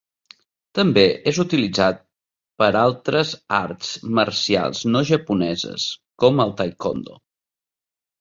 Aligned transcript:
També 0.77 1.01
és 1.31 1.39
utilitzat 1.41 1.99
per 2.63 2.69
altres 2.79 3.33
arts 3.57 3.91
marcials 4.21 4.81
no 4.95 5.03
japoneses, 5.11 5.85
com 6.25 6.43
el 6.47 6.55
taekwondo. 6.63 7.19